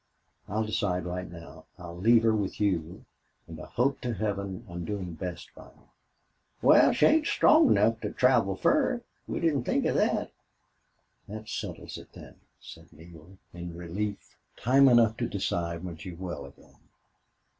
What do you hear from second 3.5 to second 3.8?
I